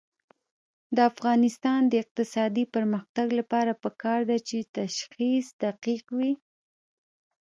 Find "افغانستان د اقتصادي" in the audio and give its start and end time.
1.11-2.65